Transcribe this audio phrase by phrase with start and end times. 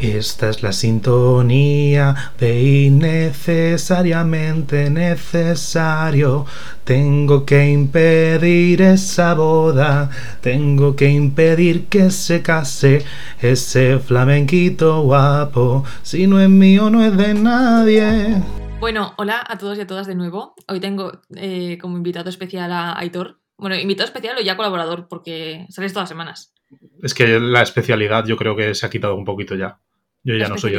[0.00, 6.46] Esta es la sintonía de innecesariamente necesario.
[6.84, 10.08] Tengo que impedir esa boda.
[10.40, 13.04] Tengo que impedir que se case
[13.42, 15.82] ese flamenquito guapo.
[16.02, 18.40] Si no es mío, no es de nadie.
[18.78, 20.54] Bueno, hola a todos y a todas de nuevo.
[20.68, 23.40] Hoy tengo eh, como invitado especial a Aitor.
[23.58, 26.54] Bueno, invitado especial o ya colaborador, porque sales todas las semanas.
[27.02, 29.80] Es que la especialidad yo creo que se ha quitado un poquito ya.
[30.22, 30.78] Yo ya no soy.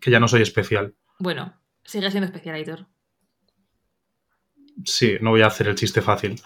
[0.00, 0.94] Que ya no soy especial.
[1.18, 2.86] Bueno, sigue siendo especial, Aitor.
[4.84, 6.40] Sí, no voy a hacer el chiste fácil.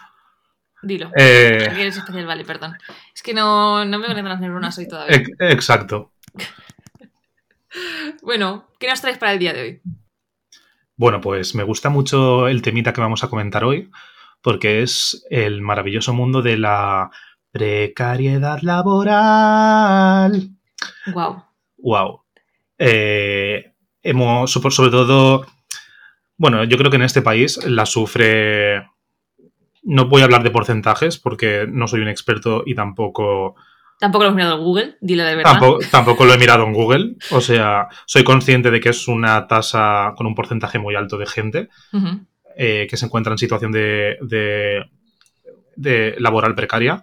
[0.83, 1.11] Dilo.
[1.16, 2.77] Eh, eres especial, vale, perdón.
[3.14, 5.22] Es que no, no me conectan las neuronas hoy todavía.
[5.41, 6.12] Exacto.
[8.22, 9.83] bueno, ¿qué nos traes para el día de hoy?
[10.97, 13.91] Bueno, pues me gusta mucho el temita que vamos a comentar hoy,
[14.42, 17.10] porque es el maravilloso mundo de la
[17.52, 20.50] precariedad laboral.
[21.14, 21.50] Wow
[21.82, 22.22] wow.
[22.78, 25.47] Eh, hemos, sobre todo,
[26.36, 28.86] bueno, yo creo que en este país la sufre,
[29.82, 33.56] no voy a hablar de porcentajes porque no soy un experto y tampoco...
[33.98, 35.60] Tampoco lo he mirado en Google, dile de verdad.
[35.91, 37.16] Tampoco, lo he mirado en Google.
[37.32, 41.27] O sea, soy consciente de que es una tasa con un porcentaje muy alto de
[41.27, 41.69] gente
[42.56, 44.17] eh, que se encuentra en situación de,
[45.77, 47.03] de, laboral precaria.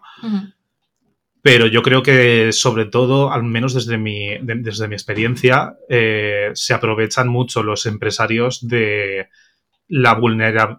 [1.42, 6.73] Pero yo creo que sobre todo, al menos desde mi, desde mi experiencia, eh, se
[6.73, 9.30] aprovechan mucho los empresarios de
[9.88, 10.20] la,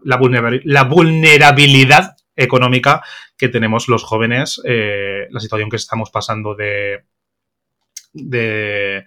[0.05, 3.03] la, vulnerabilidad económica
[3.37, 7.05] que tenemos los jóvenes, eh, la situación que estamos pasando de,
[8.13, 9.07] de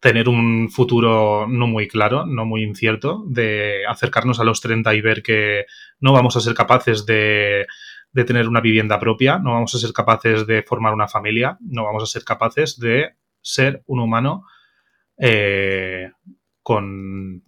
[0.00, 5.00] tener un futuro no muy claro, no muy incierto, de acercarnos a los 30 y
[5.00, 5.66] ver que
[6.00, 7.66] no vamos a ser capaces de
[8.26, 12.02] tener una vivienda propia, no vamos a ser capaces de formar una familia, no vamos
[12.02, 14.44] a ser capaces de ser un humano
[15.18, 16.10] eh,
[16.62, 17.42] con,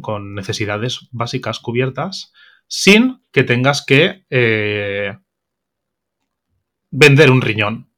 [0.00, 2.32] con, necesidades básicas cubiertas
[2.66, 5.18] sin que tengas que eh,
[6.90, 7.90] vender un riñón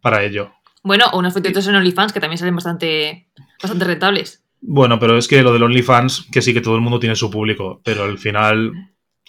[0.00, 0.52] para ello.
[0.82, 3.28] Bueno, o unos fotitos en OnlyFans que también salen bastante,
[3.60, 4.42] bastante rentables.
[4.60, 7.30] Bueno, pero es que lo del OnlyFans, que sí que todo el mundo tiene su
[7.30, 8.72] público, pero al final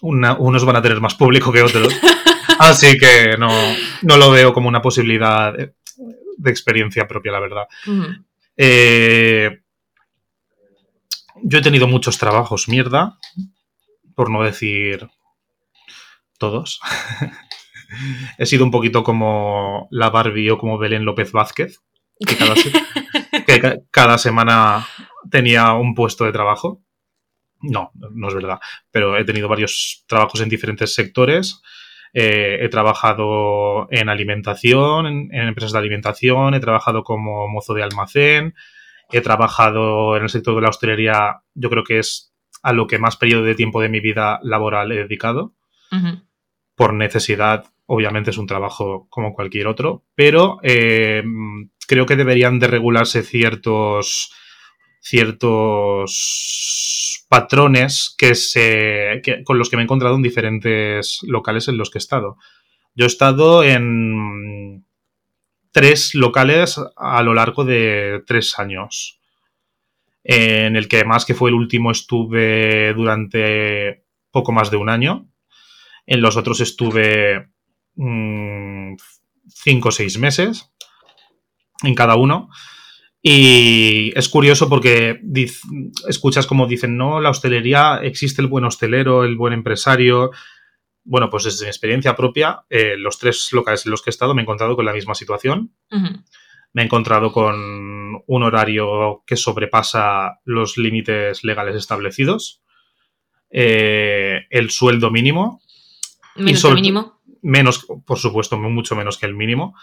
[0.02, 1.94] unos van a tener más público que otros.
[2.60, 3.50] Así que no,
[4.18, 5.74] lo veo como una posibilidad de,
[6.46, 7.68] experiencia propia, la verdad.
[8.58, 9.62] Eh,
[11.44, 13.18] yo he tenido muchos trabajos mierda,
[14.16, 15.08] por no decir
[16.38, 16.80] todos.
[18.38, 21.80] he sido un poquito como la Barbie o como Belén López Vázquez,
[22.20, 24.88] que cada semana
[25.30, 26.82] tenía un puesto de trabajo.
[27.62, 28.60] No, no es verdad.
[28.92, 31.62] Pero he tenido varios trabajos en diferentes sectores.
[32.14, 38.54] Eh, he trabajado en alimentación, en, empresas de alimentación, he trabajado como mozo de almacén,
[39.12, 42.32] he trabajado en el sector de la hostelería, yo creo que es
[42.62, 45.54] a lo que más periodo de tiempo de mi vida laboral he dedicado.
[46.76, 51.24] Por necesidad, obviamente es un trabajo como cualquier otro, pero eh,
[51.88, 54.32] creo que deberían de regularse ciertos
[55.04, 56.14] ciertos
[57.28, 61.98] patrones que se, con los que me he encontrado en diferentes locales en los que
[61.98, 62.38] he estado.
[62.96, 64.86] Yo he estado en
[65.72, 69.20] tres locales a lo largo de tres años.
[70.24, 75.28] En el que más que fue el último estuve durante poco más de un año.
[76.06, 77.50] En los otros estuve
[77.96, 78.96] mm,
[79.48, 80.72] cinco o seis meses
[81.84, 82.50] en cada uno.
[83.26, 85.22] Y es curioso porque
[86.10, 90.32] escuchas como dicen, no, la hostelería, existe el buen hostelero, el buen empresario.
[91.06, 94.36] Bueno, pues desde mi experiencia propia, eh, los tres locales en los que he estado
[94.36, 95.74] me he encontrado con la misma situación.
[96.74, 102.62] Me he encontrado con un horario que sobrepasa los límites legales establecidos.
[103.50, 105.62] Eh, el sueldo mínimo.
[106.36, 107.20] Menos que el mínimo.
[107.42, 109.76] Menos, por supuesto, mucho menos que el mínimo.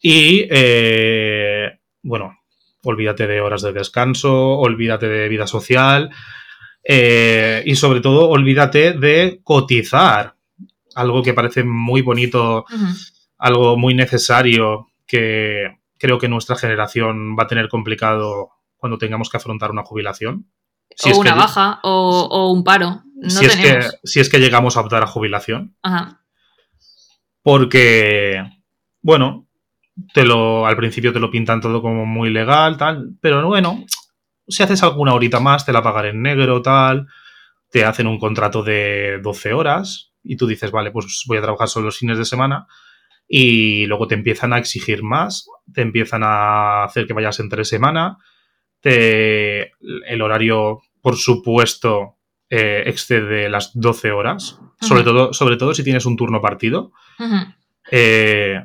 [0.00, 2.38] Y eh, bueno,
[2.84, 6.10] olvídate de horas de descanso, olvídate de vida social
[6.84, 10.36] eh, y sobre todo olvídate de cotizar,
[10.94, 12.64] algo que parece muy bonito,
[13.36, 19.36] algo muy necesario que creo que nuestra generación va a tener complicado cuando tengamos que
[19.36, 20.46] afrontar una jubilación.
[21.04, 23.02] o una baja o, un paro.
[23.26, 25.76] Si, Es que, si es que llegamos a optar a jubilación.
[27.42, 28.42] Porque,
[29.00, 29.48] bueno,
[30.12, 33.84] te lo, al principio te lo pintan todo como muy legal, tal, pero bueno,
[34.46, 37.06] si haces alguna horita más, te la pagan en negro, tal,
[37.70, 41.68] te hacen un contrato de 12 horas y tú dices, vale, pues voy a trabajar
[41.68, 42.66] solo los fines de semana
[43.26, 48.18] y luego te empiezan a exigir más, te empiezan a hacer que vayas entre semana,
[48.80, 49.72] te,
[50.06, 52.17] el horario, por supuesto,
[52.50, 56.92] eh, excede las 12 horas, sobre, todo, sobre todo si tienes un turno partido.
[57.90, 58.64] Eh,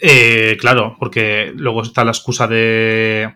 [0.00, 3.34] eh, claro, porque luego está la excusa de,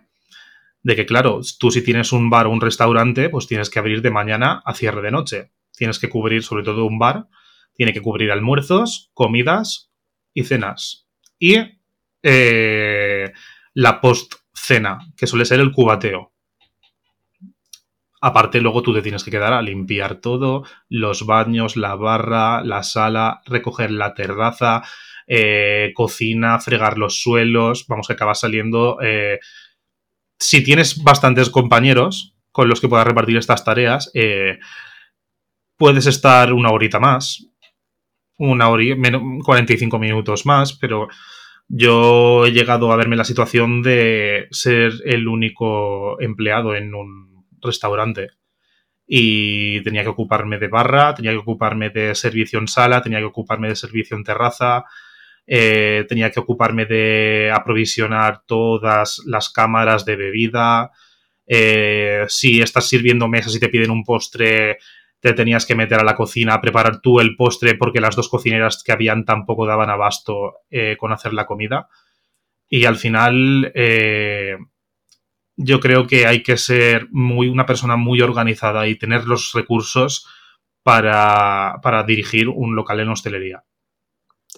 [0.83, 4.03] de que, claro, tú si tienes un bar o un restaurante, pues tienes que abrir
[4.03, 5.53] de mañana a cierre de noche.
[5.77, 7.27] Tienes que cubrir, sobre todo un bar,
[7.75, 9.93] tiene que cubrir almuerzos, comidas
[10.33, 11.07] y cenas.
[11.39, 11.57] Y
[12.23, 13.33] eh,
[13.75, 16.33] la post-cena, que suele ser el cubateo.
[18.21, 22.83] Aparte, luego tú te tienes que quedar a limpiar todo, los baños, la barra, la
[22.83, 24.83] sala, recoger la terraza,
[25.27, 27.87] eh, cocina, fregar los suelos.
[27.89, 28.99] Vamos, que acabas saliendo.
[29.03, 29.39] eh,
[30.39, 34.59] si tienes bastantes compañeros con los que puedas repartir estas tareas, eh,
[35.77, 37.47] puedes estar una horita más,
[38.39, 38.85] una hora,
[39.45, 41.09] 45 minutos más, pero
[41.69, 48.31] yo he llegado a verme la situación de ser el único empleado en un restaurante.
[49.07, 53.27] Y tenía que ocuparme de barra, tenía que ocuparme de servicio en sala, tenía que
[53.27, 54.85] ocuparme de servicio en terraza,
[55.47, 60.91] eh, tenía que ocuparme de aprovisionar todas las cámaras de bebida.
[61.49, 64.79] eh, si estás sirviendo mesas y te piden un postre,
[65.21, 68.29] te tenías que meter a la cocina a preparar tú el postre porque las dos
[68.29, 71.89] cocineras que habían tampoco daban abasto eh, con hacer la comida.
[72.69, 73.73] Y al final,
[75.57, 80.27] yo creo que hay que ser muy, una persona muy organizada y tener los recursos
[80.83, 83.65] para, para dirigir un local en hostelería.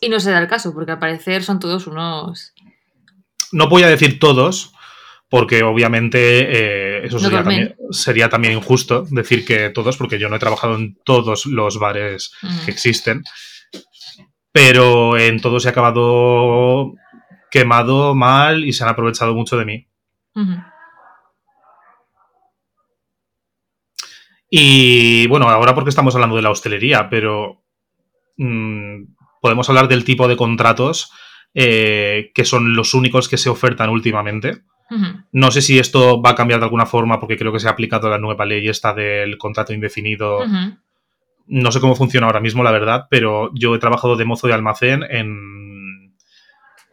[0.01, 2.53] Y no se da el caso, porque al parecer son todos unos.
[3.53, 4.73] No voy a decir todos,
[5.31, 6.19] porque obviamente
[7.01, 10.77] eh, eso sería también, sería también injusto decir que todos, porque yo no he trabajado
[10.77, 12.65] en todos los bares Mm.
[12.65, 13.23] que existen.
[14.53, 16.93] Pero en todos he acabado
[17.51, 19.89] quemado mal y se han aprovechado mucho de mí.
[20.35, 20.53] Ujú.
[24.51, 27.63] Y bueno, ahora porque estamos hablando de la hostelería, pero
[28.37, 29.03] mm,
[29.41, 31.13] podemos hablar del tipo de contratos
[31.55, 34.63] eh, que son los únicos que se ofertan últimamente.
[35.33, 37.73] No sé si esto va a cambiar de alguna forma porque creo que se ha
[37.73, 40.41] aplicado la nueva ley esta del contrato indefinido.
[41.47, 44.55] No sé cómo funciona ahora mismo, la verdad, pero yo he trabajado de mozo de
[44.55, 46.15] almacén en,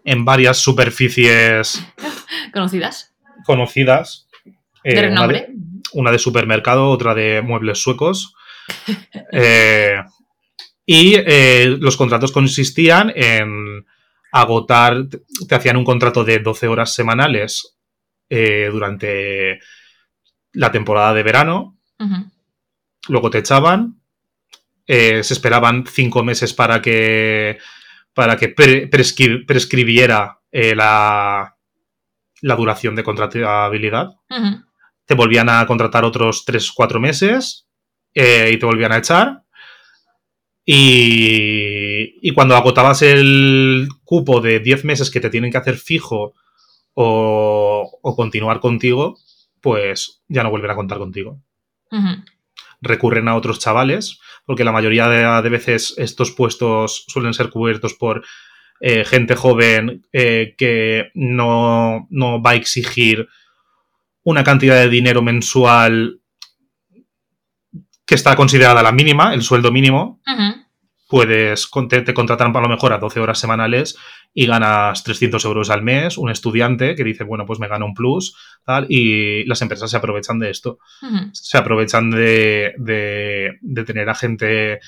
[0.03, 1.85] en varias superficies
[2.53, 3.15] ¿Conocidas?
[3.45, 4.27] conocidas.
[4.83, 5.47] ¿De una, renombre?
[5.93, 8.33] Una de supermercado, otra de muebles suecos.
[9.31, 9.95] Eh,
[10.87, 13.85] y eh, los contratos consistían en
[14.31, 15.07] agotar,
[15.47, 17.77] te hacían un contrato de 12 horas semanales
[18.29, 19.59] eh, durante
[20.53, 21.77] la temporada de verano,
[23.07, 24.01] luego te echaban,
[24.87, 27.57] se esperaban cinco meses para que,
[28.13, 31.55] para que pre- prescri- prescribiera la,
[32.41, 34.09] la duración de contratabilidad.
[35.05, 37.67] Te volvían a contratar otros 3-4 meses
[38.13, 39.43] eh, y te volvían a echar.
[40.65, 46.33] Y, y cuando agotabas el cupo de 10 meses que te tienen que hacer fijo
[46.93, 49.17] o, o continuar contigo,
[49.61, 51.39] pues ya no vuelven a contar contigo
[52.81, 57.93] recurren a otros chavales, porque la mayoría de, de veces estos puestos suelen ser cubiertos
[57.93, 58.23] por
[58.79, 63.27] eh, gente joven eh, que no, no va a exigir
[64.25, 66.19] una cantidad de dinero mensual
[68.05, 70.21] que está considerada la mínima, el sueldo mínimo.
[71.07, 73.95] Puedes, te, te contratan a lo mejor a 12 horas semanales
[74.33, 76.17] y ganas 300 euros al mes.
[76.17, 79.97] Un estudiante que dice, bueno, pues me gano un plus, tal, y las empresas se
[79.97, 80.79] aprovechan de esto
[81.33, 84.79] se aprovechan de, de- de tener a gente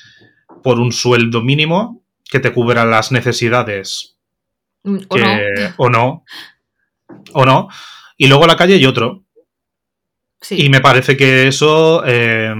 [0.64, 4.16] por un sueldo mínimo que te cubra las necesidades
[4.84, 5.74] Mm, ¿O que- no?
[5.78, 6.24] o no
[7.34, 7.68] o no
[8.16, 9.26] y luego a la calle hay otro
[10.42, 10.66] Sí.
[10.66, 12.54] y me parece que eso eh,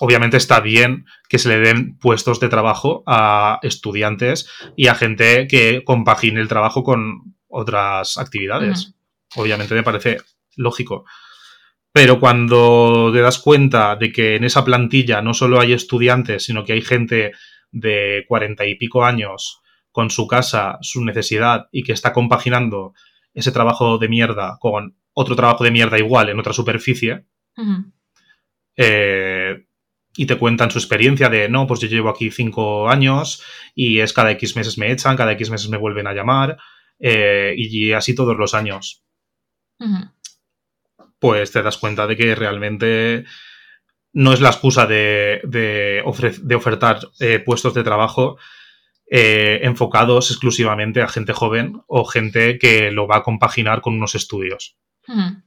[0.00, 5.46] obviamente está bien que se le den puestos de trabajo a estudiantes y a gente
[5.46, 8.94] que compagine el trabajo con otras actividades
[9.36, 10.18] obviamente me parece
[10.56, 11.04] lógico.
[11.92, 16.64] Pero cuando te das cuenta de que en esa plantilla no solo hay estudiantes, sino
[16.64, 17.32] que hay gente
[17.70, 19.60] de cuarenta y pico años
[19.92, 22.94] con su casa, su necesidad y que está compaginando
[23.32, 27.24] ese trabajo de mierda con otro trabajo de mierda igual en otra superficie,
[28.76, 29.66] eh,
[30.16, 33.42] y te cuentan su experiencia de, no, pues yo llevo aquí cinco años
[33.74, 36.56] y es cada X meses me echan, cada X meses me vuelven a llamar,
[36.98, 39.04] eh, y así todos los años
[41.18, 43.24] pues te das cuenta de que realmente
[44.12, 48.36] no es la excusa de, de, ofre- de ofertar eh, puestos de trabajo
[49.10, 54.14] eh, enfocados exclusivamente a gente joven o gente que lo va a compaginar con unos
[54.14, 54.76] estudios.
[55.08, 55.44] Ujú.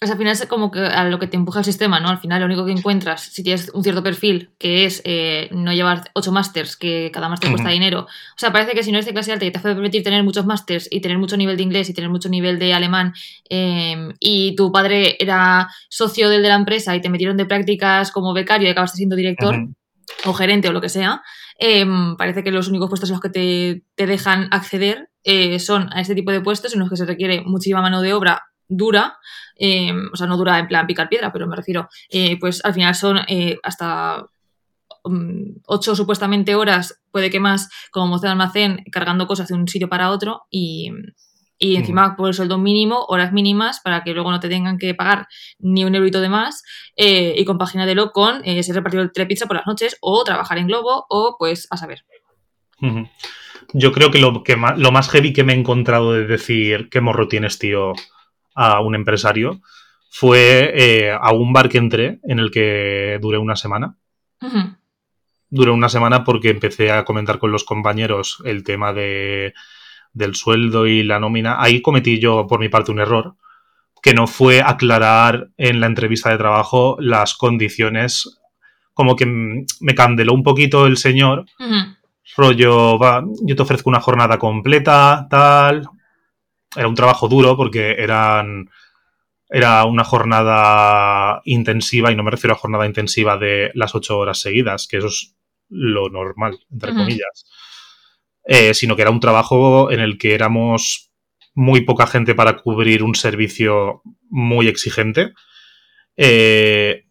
[0.00, 2.08] Pues al final es como que a lo que te empuja el sistema, ¿no?
[2.08, 5.72] Al final lo único que encuentras, si tienes un cierto perfil, que es eh, no
[5.72, 7.74] llevar ocho másters, que cada máster cuesta Ujú.
[7.74, 8.00] dinero.
[8.02, 10.22] O sea, parece que si no eres de clase alta y te puede permitir tener
[10.22, 13.12] muchos másters y tener mucho nivel de inglés y tener mucho nivel de alemán,
[13.50, 18.12] eh, y tu padre era socio del de la empresa y te metieron de prácticas
[18.12, 19.68] como becario y acabaste siendo director,
[20.24, 21.22] o gerente o lo que sea,
[21.58, 21.84] eh,
[22.16, 26.00] parece que los únicos puestos en los que te, te dejan acceder eh, son a
[26.00, 29.18] este tipo de puestos en los que se requiere muchísima mano de obra dura,
[29.56, 32.74] eh, o sea, no dura en plan picar piedra, pero me refiero, eh, pues al
[32.74, 34.24] final son eh, hasta
[35.04, 39.66] mm, ocho supuestamente horas, puede que más, como mozo de almacén, cargando cosas de un
[39.68, 40.90] sitio para otro y,
[41.58, 44.94] y encima por el sueldo mínimo, horas mínimas, para que luego no te tengan que
[44.94, 45.26] pagar
[45.58, 46.62] ni un eurito de más
[46.94, 51.06] eh, y compagínatelo con ser repartido de telepizza por las noches o trabajar en Globo
[51.08, 52.04] o pues a saber.
[53.72, 56.88] Yo creo que lo, que ma- lo más heavy que me he encontrado de decir
[56.90, 57.92] qué morro tienes, tío,
[58.58, 59.60] a un empresario
[60.10, 63.96] fue eh, a un bar que entré en el que duré una semana.
[64.40, 64.74] Ujú.
[65.50, 69.54] Duré una semana porque empecé a comentar con los compañeros el tema de,
[70.12, 71.62] del sueldo y la nómina.
[71.62, 73.34] Ahí cometí yo, por mi parte, un error,
[74.02, 78.40] que no fue aclarar en la entrevista de trabajo las condiciones.
[78.94, 81.46] Como que me candeló un poquito el señor
[82.36, 85.88] rollo, va, yo te ofrezco una jornada completa, tal.
[86.78, 88.70] Era un trabajo duro porque eran,
[89.48, 94.40] era una jornada intensiva, y no me refiero a jornada intensiva de las ocho horas
[94.40, 95.34] seguidas, que eso es
[95.68, 97.46] lo normal, entre comillas.
[98.44, 101.10] Eh, sino que era un trabajo en el que éramos
[101.54, 105.34] muy poca gente para cubrir un servicio muy exigente.
[106.16, 107.06] Eh,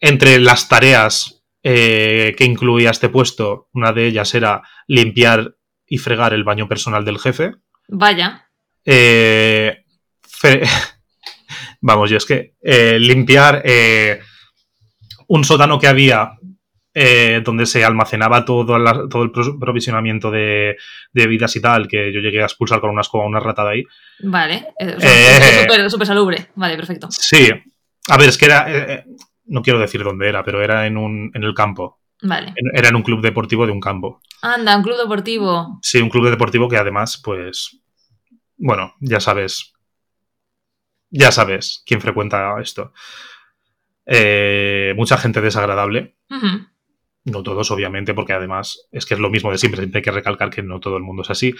[0.00, 6.34] entre las tareas eh, que incluía este puesto, una de ellas era limpiar y fregar
[6.34, 7.54] el baño personal del jefe.
[7.88, 8.47] Vaya.
[8.90, 9.76] Eh,
[11.80, 14.20] Vamos, yo es que eh, limpiar eh,
[15.28, 16.32] un sótano que había
[16.94, 20.76] eh, donde se almacenaba todo, la- todo el pro- provisionamiento de,
[21.12, 23.70] de bebidas y tal, que yo llegué a expulsar con una escoba una rata de
[23.70, 23.84] ahí.
[24.20, 24.68] Vale.
[24.80, 26.46] O sea, súper- salubre.
[26.56, 27.08] Vale, perfecto.
[27.10, 27.48] Sí,
[28.08, 29.04] a ver, es que era,
[29.46, 32.00] no quiero decir dónde era, pero era en, un, en el campo.
[32.22, 32.48] Vale.
[32.56, 34.20] En- Era en un club deportivo de un campo.
[34.42, 35.78] Anda, un club deportivo.
[35.82, 37.78] Sí, un club deportivo que además, pues,
[38.58, 39.72] bueno, ya sabes,
[41.10, 42.92] ya sabes quién frecuenta esto.
[44.04, 46.16] Eh, mucha gente desagradable,
[47.24, 50.10] no todos obviamente, porque además es que es lo mismo de siempre, siempre hay que
[50.10, 51.54] recalcar que no todo el mundo es así,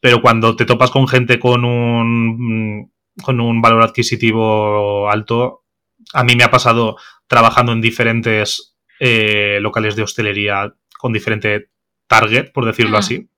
[0.00, 5.64] pero cuando te topas con gente con un, con un valor adquisitivo alto,
[6.12, 11.70] a mí me ha pasado trabajando en diferentes eh, locales de hostelería con diferente
[12.06, 13.28] target, por decirlo así,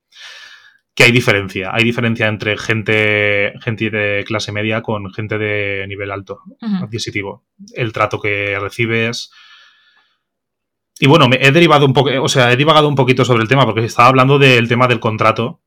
[0.99, 1.71] que hay diferencia.
[1.73, 7.45] Hay diferencia entre gente, gente de clase media con gente de nivel alto adquisitivo.
[7.73, 9.31] El trato que recibes.
[10.99, 13.49] Y bueno, me he derivado un poco, o sea, he divagado un poquito sobre el
[13.49, 15.61] tema porque estaba hablando del tema del contrato.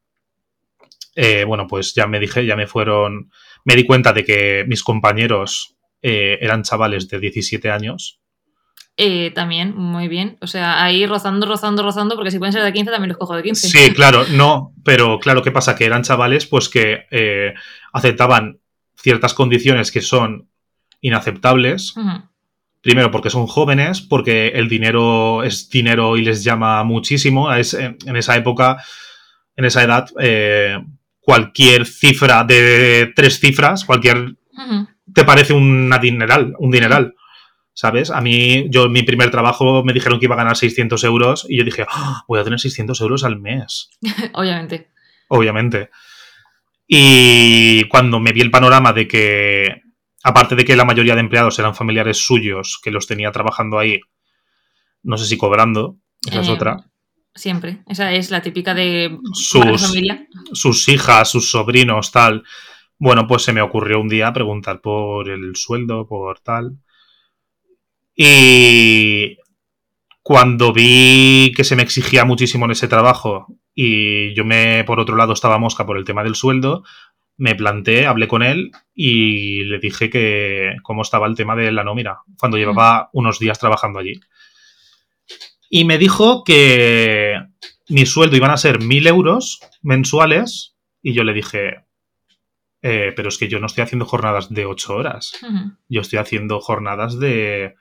[1.16, 3.32] Eh, bueno, pues ya me dije, ya me fueron.
[3.64, 8.21] Me di cuenta de que mis compañeros eh, eran chavales de 17 años.
[8.98, 10.38] Eh, también, muy bien.
[10.42, 13.36] O sea, ahí rozando, rozando, rozando, porque si pueden ser de 15, también los cojo
[13.36, 13.68] de 15.
[13.68, 15.76] Sí, claro, no, pero claro, ¿qué pasa?
[15.76, 17.54] Que eran chavales pues que eh,
[17.94, 18.60] aceptaban
[18.96, 20.50] ciertas condiciones que son
[21.00, 21.96] inaceptables.
[22.82, 27.54] Primero, porque son jóvenes, porque el dinero es dinero y les llama muchísimo.
[27.54, 28.84] Es, en en esa época,
[29.56, 30.78] en esa edad, eh,
[31.20, 34.36] cualquier cifra de tres cifras, cualquier
[35.14, 37.16] te parece una dineral, un dineral.
[37.74, 38.12] ¿Sabes?
[38.12, 41.46] A mí, yo en mi primer trabajo me dijeron que iba a ganar 600 euros
[41.48, 43.90] y yo dije, "Ah, voy a tener 600 euros al mes
[44.34, 44.90] Obviamente.
[45.30, 45.90] obviamente.
[46.88, 49.82] Y cuando me vi el panorama de que,
[50.24, 54.00] aparte de que la mayoría de empleados eran familiares suyos, que los tenía trabajando ahí,
[55.04, 55.98] no sé si cobrando,
[56.28, 56.86] esa es Eh, otra,
[57.34, 57.82] Siempre.
[57.88, 60.28] Esa es la típica de Sus- familia.
[60.52, 62.44] sus hijas, sus sobrinos, tal.
[63.00, 66.74] Bueno, pues se me ocurrió un día preguntar por el sueldo, por tal.
[68.16, 69.38] Y
[70.22, 75.16] cuando vi que se me exigía muchísimo en ese trabajo y yo me, por otro
[75.16, 76.84] lado, estaba mosca por el tema del sueldo,
[77.38, 81.84] me planté, hablé con él y le dije que cómo estaba el tema de la
[81.84, 84.20] nómina, cuando llevaba unos días trabajando allí.
[85.70, 87.36] Y me dijo que
[87.90, 91.86] mi sueldo iban a ser mil euros mensuales y yo le dije,
[92.82, 95.34] "Eh, pero es que yo no estoy haciendo jornadas de ocho horas,
[95.88, 97.76] yo estoy haciendo jornadas de,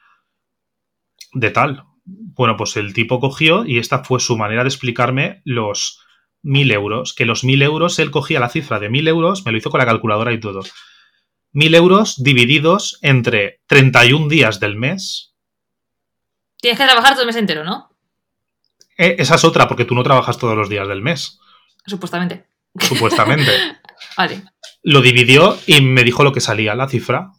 [1.33, 6.01] de tal, Bueno, pues el tipo cogió y esta fue su manera de explicarme los
[6.43, 7.15] mil euros.
[7.15, 9.79] Que los mil euros, él cogía la cifra de mil euros, me lo hizo con
[9.79, 10.61] la calculadora y todo.
[11.53, 15.35] Mil euros divididos entre 31 días del mes.
[16.61, 17.91] Tienes que trabajar todo el mes entero, ¿no?
[18.97, 21.41] Eh, esa es otra, porque tú no trabajas todos los días del mes.
[21.87, 22.47] Supuestamente.
[22.79, 23.51] Supuestamente.
[24.17, 24.45] vale.
[24.83, 27.33] Lo dividió y me dijo lo que salía, la cifra.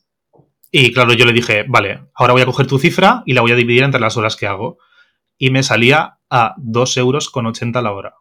[0.72, 3.52] Y claro, yo le dije, vale, ahora voy a coger tu cifra y la voy
[3.52, 4.78] a dividir entre las horas que hago.
[5.38, 8.16] Y me salía a 2 euros con 80 la hora.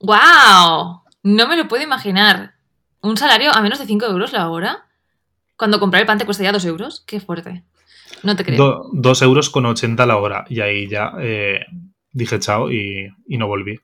[0.00, 1.02] ¡Wow!
[1.22, 2.54] No me lo puedo imaginar.
[3.02, 4.86] ¿Un salario a menos de 5 euros la hora?
[5.56, 7.04] Cuando comprar el pan te cuesta ya 2 euros.
[7.06, 7.64] Qué fuerte.
[8.22, 8.88] No te creo.
[8.92, 10.46] 2 euros con 80 la hora.
[10.48, 11.66] Y ahí ya eh,
[12.10, 13.78] dije chao y, no volví.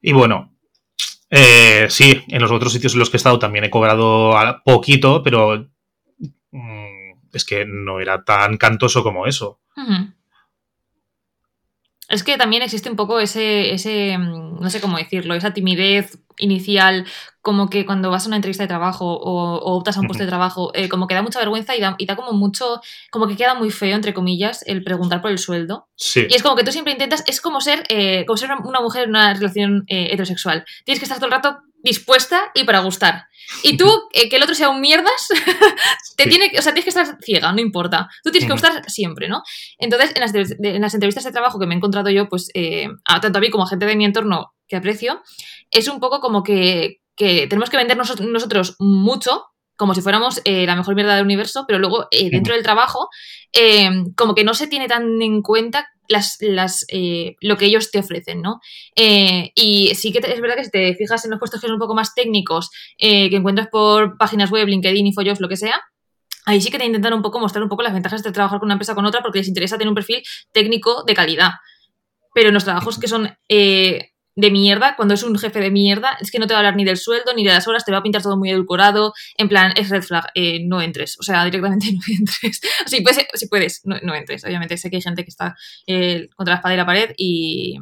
[0.00, 0.56] Y bueno,
[1.28, 4.34] eh, sí, en los otros sitios en los que he estado también he cobrado
[4.64, 5.68] poquito, pero
[7.36, 9.60] es que no era tan cantoso como eso.
[12.08, 16.18] Es que también existe un poco ese, ese, mm, no sé cómo decirlo, esa timidez
[16.38, 17.06] inicial,
[17.40, 20.28] como que cuando vas a una entrevista de trabajo o, optas a un puesto de
[20.28, 23.36] trabajo, eh, como que da mucha vergüenza y da, y da, como mucho, como que
[23.36, 25.88] queda muy feo, entre comillas, el preguntar por el sueldo.
[25.96, 26.26] Sí.
[26.28, 29.04] Y es como que tú siempre intentas, es como ser, eh, como ser una mujer
[29.04, 30.64] en una relación eh, heterosexual.
[30.84, 33.26] Tienes que estar todo el rato dispuesta y para gustar.
[33.62, 35.28] Y tú, eh, que el otro sea un mierdas,
[36.16, 38.08] te tiene, o sea, tienes que estar ciega, no importa.
[38.22, 39.42] Tú tienes que gustar siempre, ¿no?
[39.78, 42.88] Entonces, en las, entrevistas de trabajo que me he encontrado yo, pues, eh,
[43.22, 45.22] tanto a mí como a gente de mi entorno que aprecio,
[45.70, 49.44] es un poco como que, tenemos que vender nosotros mucho
[49.76, 53.08] como si fuéramos eh, la mejor mierda del universo, pero luego dentro del trabajo,
[54.16, 58.42] como que no se tiene tan en cuenta las, eh, lo que ellos te ofrecen,
[58.42, 58.60] ¿no?
[58.94, 61.74] Eh, y sí que es verdad que si te fijas en los puestos que son
[61.74, 65.80] un poco más técnicos, eh, que encuentras por páginas web, LinkedIn, InfoJobs, lo que sea,
[66.44, 68.66] ahí sí que te intentan un poco mostrar un poco las ventajas de trabajar con
[68.66, 70.22] una empresa con otra porque les interesa tener un perfil
[70.52, 71.52] técnico de calidad.
[72.34, 73.36] Pero en los trabajos que son
[74.36, 76.76] de mierda, cuando es un jefe de mierda, es que no te va a hablar
[76.76, 79.48] ni del sueldo ni de las horas, te va a pintar todo muy edulcorado, en
[79.48, 82.60] plan, es red flag, eh, no entres, o sea, directamente no entres.
[82.86, 85.56] si puedes, si puedes no, entres, obviamente sé que hay gente que está
[85.86, 87.78] eh, contra la espada y la pared y,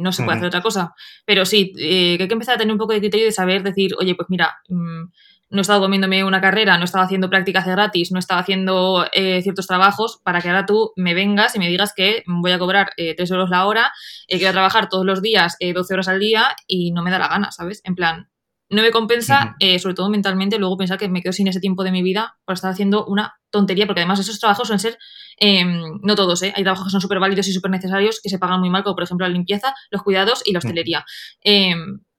[0.00, 0.94] no se puede hacer otra cosa,
[1.26, 3.62] pero sí, eh, que hay que empezar a tener un poco de criterio de saber
[3.62, 5.02] decir, oye, pues mira, mm,
[5.50, 9.06] no he estado comiéndome una carrera, no estaba haciendo prácticas de gratis, no estaba haciendo
[9.12, 12.58] eh, ciertos trabajos para que ahora tú me vengas y me digas que voy a
[12.58, 13.92] cobrar eh, 3 euros la hora,
[14.26, 17.02] eh, que voy a trabajar todos los días 12 eh, horas al día y no
[17.02, 17.80] me da la gana, ¿sabes?
[17.84, 18.28] En plan,
[18.70, 21.90] no me compensa, sobre todo mentalmente, luego pensar que me quedo sin ese tiempo de
[21.90, 24.98] mi vida por estar haciendo una tontería, porque además esos trabajos suelen ser,
[25.38, 28.60] em, no todos, hay trabajos que son súper válidos y súper necesarios que se pagan
[28.60, 31.06] muy mal, como por ejemplo la limpieza, los cuidados y la hostelería.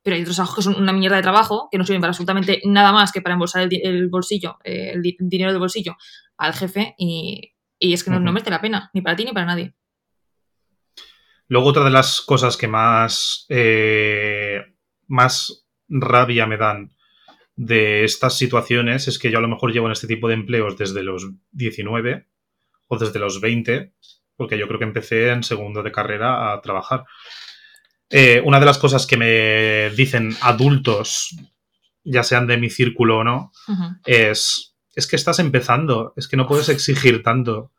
[0.01, 2.61] Pero hay otros trabajos que son una mierda de trabajo, que no sirven para absolutamente
[2.65, 5.97] nada más que para embolsar el, bolsillo, eh, el dinero del bolsillo
[6.37, 9.73] al jefe y, es que no, merece la pena, ni para ti ni para nadie.
[11.47, 14.61] Luego otra de las cosas que más, eh,
[15.07, 16.93] más rabia me dan
[17.55, 20.77] de estas situaciones es que yo a lo mejor llevo en este tipo de empleos
[20.77, 22.25] desde los 19
[22.87, 23.93] o desde los 20,
[24.37, 27.03] porque yo creo que empecé en segundo de carrera a trabajar.
[28.09, 31.35] Eh, una de las cosas que me dicen adultos,
[32.03, 33.51] ya sean de mi círculo o no,
[34.05, 37.71] es, es que estás empezando, es que no puedes exigir tanto.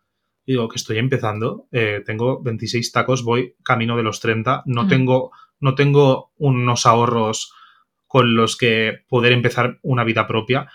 [0.47, 5.33] Digo que estoy empezando, eh, tengo 26 tacos, voy camino de los 30, no, tengo,
[5.61, 7.53] no tengo unos ahorros
[8.07, 10.69] con los que poder empezar una vida propia.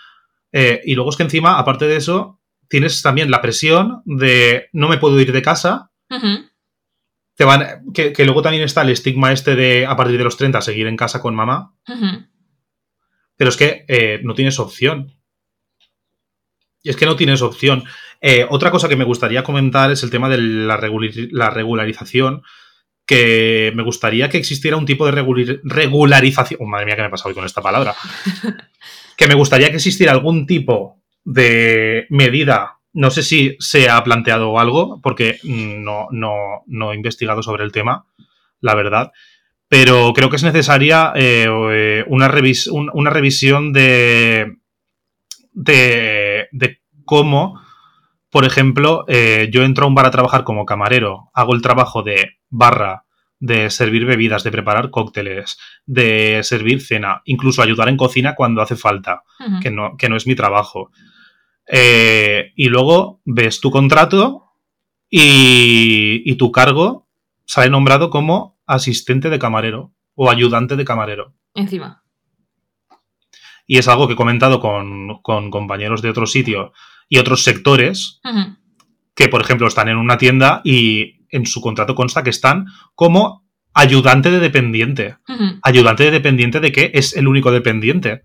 [0.52, 4.88] Eh, y luego es que encima, aparte de eso, tienes también la presión de no
[4.88, 5.90] me puedo ir de casa
[7.44, 10.86] van, que, luego también está el estigma este de a partir de los 30 seguir
[10.86, 11.74] en casa con mamá.
[13.36, 15.18] Pero es que eh, no tienes opción.
[16.82, 17.84] Y es que no tienes opción.
[18.20, 22.42] Eh, otra cosa que me gustaría comentar es el tema de la, regularización.
[23.04, 26.60] Que me gustaría que existiera un tipo de regularización.
[26.62, 27.94] Oh, madre mía, ¿qué me pasa hoy con esta palabra?
[29.16, 34.58] que me gustaría que existiera algún tipo de medida no sé si se ha planteado
[34.58, 38.06] algo, porque no, no, he investigado sobre el tema,
[38.60, 39.12] la verdad.
[39.68, 41.46] Pero creo que es necesaria eh,
[42.08, 42.32] una,
[42.94, 44.56] una, revisión de,
[45.52, 47.60] de, cómo,
[48.30, 52.02] por ejemplo, eh, yo entro a un bar a trabajar como camarero, hago el trabajo
[52.02, 53.04] de barra,
[53.38, 58.76] de servir bebidas, de preparar cócteles, de servir cena, incluso ayudar en cocina cuando hace
[58.76, 59.22] falta,
[59.60, 60.90] que, no, que no es mi trabajo.
[61.68, 64.44] Eh, y luego ves tu contrato
[65.10, 67.08] y, tu cargo
[67.44, 71.34] sale nombrado como asistente de camarero o ayudante de camarero.
[71.54, 72.02] Encima.
[73.66, 76.72] Y es algo que he comentado con, compañeros de otro sitio
[77.08, 78.20] y otros sectores.
[79.14, 83.46] que, por ejemplo, están en una tienda y en su contrato consta que están como
[83.74, 85.16] ayudante de dependiente.
[85.62, 86.90] ¿Ayudante de dependiente de qué?
[86.94, 88.22] Es el único dependiente.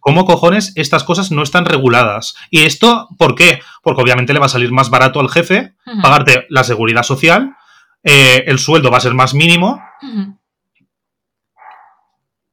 [0.00, 2.34] ¿Cómo cojones estas cosas no están reguladas?
[2.50, 3.60] ¿Y esto por qué?
[3.82, 7.54] Porque obviamente le va a salir más barato al jefe pagarte la seguridad social,
[8.02, 9.80] eh, el sueldo va a ser más mínimo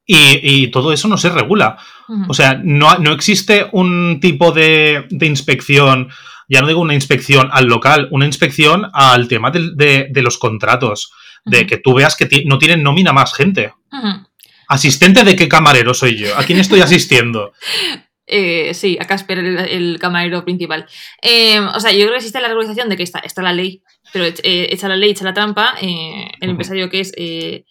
[0.06, 1.78] y, y todo eso no se regula.
[2.28, 6.08] O sea, no, no existe un tipo de, de inspección,
[6.48, 11.12] ya no digo una inspección al local, una inspección al tema de, de los contratos,
[11.44, 13.72] de que tú veas que no tienen nómina más gente.
[14.70, 16.38] ¿Asistente de qué camarero soy yo?
[16.38, 17.52] ¿A quién estoy asistiendo?
[18.32, 20.86] Eh, sí, a Casper, el, el camarero principal.
[21.20, 23.82] Eh, o sea, yo creo que existe la regularización de que está, está la ley,
[24.12, 25.74] pero eh, echa la ley, echa la trampa.
[25.82, 27.64] eh, el empresario que es, eh,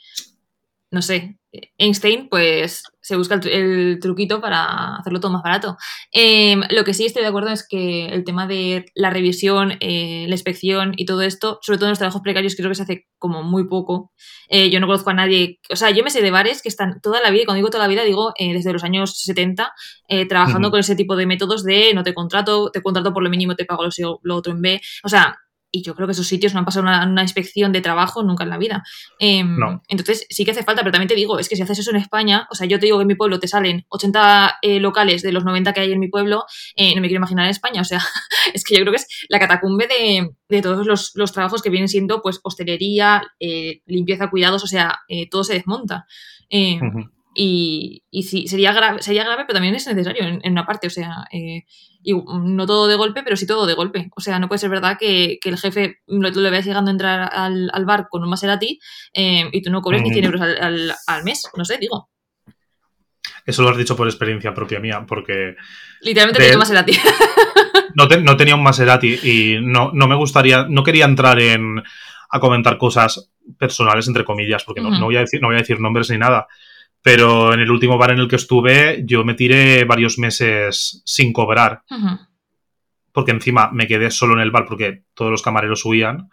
[0.91, 1.39] no sé,
[1.77, 5.77] Einstein, pues se busca el, el truquito para hacerlo todo más barato.
[6.13, 10.25] Eh, lo que sí estoy de acuerdo es que el tema de la revisión, eh,
[10.27, 13.07] la inspección y todo esto, sobre todo en los trabajos precarios, creo que se hace
[13.17, 14.11] como muy poco.
[14.47, 17.01] Eh, yo no conozco a nadie, o sea, yo me sé de bares que están
[17.01, 19.73] toda la vida, y cuando digo toda la vida, digo eh, desde los años 70,
[20.07, 23.29] eh, trabajando con ese tipo de métodos de no te contrato, te contrato por lo
[23.29, 23.83] mínimo, te pago
[24.23, 24.81] lo otro en B.
[25.03, 25.35] O sea,
[25.71, 28.43] y yo creo que esos sitios no han pasado una, una inspección de trabajo nunca
[28.43, 28.83] en la vida.
[29.19, 29.81] Em, No.
[29.87, 31.97] Entonces sí que hace falta, pero también te digo, es que si haces eso en
[31.97, 35.21] España, o sea, yo te digo que en mi pueblo te salen 80 eh, locales
[35.21, 37.81] de los 90 que hay en mi pueblo, eh, no me quiero imaginar en España,
[37.81, 37.99] o sea,
[38.53, 41.69] es que yo creo que es la catacumbe de, de todos los, los trabajos que
[41.69, 46.05] vienen siendo pues hostelería, eh, limpieza, cuidados, o sea, eh, todo se desmonta.
[46.81, 47.11] Ujú.
[47.35, 50.87] Y, y sí, sería grave, sería grave, pero también es necesario en, en una parte.
[50.87, 51.63] O sea, eh,
[52.01, 54.09] y no todo de golpe, pero sí todo de golpe.
[54.15, 56.93] O sea, no puede ser verdad que, que el jefe lo, le veas llegando a
[56.93, 58.79] entrar al, al bar con un Maserati
[59.13, 60.13] eh, y tú no cobres ni Ujú.
[60.13, 61.43] 100 euros al, al- al mes.
[61.57, 62.09] No sé, digo.
[63.45, 65.55] Eso lo has dicho por experiencia propia mía, porque
[66.01, 66.93] Literalmente tenía un Maserati.
[67.95, 71.81] no, te- no tenía un Maserati y no, no me gustaría, no quería entrar en
[72.31, 75.59] a comentar cosas personales, entre comillas, porque no, no voy a decir, no voy a
[75.59, 76.47] decir nombres ni nada.
[77.01, 81.31] Pero en el último bar en el que estuve, yo me tiré varios meses sin
[81.31, 81.83] cobrar,
[83.13, 86.29] porque encima me quedé solo en el bar porque todos los camareros huían.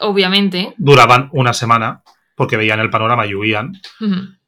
[0.00, 0.74] Obviamente.
[0.78, 2.02] Duraban una semana,
[2.34, 3.80] porque veían el panorama y huían.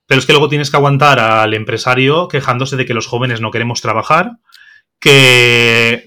[0.06, 3.50] Pero es que luego tienes que aguantar al empresario quejándose de que los jóvenes no
[3.52, 4.32] queremos trabajar,
[5.00, 6.04] que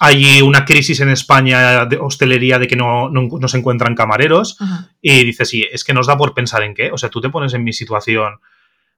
[0.00, 4.56] hay una crisis en España de hostelería de que no, no- no se encuentran camareros,
[5.02, 6.90] y dices, sí, es que nos da por pensar en qué.
[6.92, 8.34] O sea, tú te pones en mi situación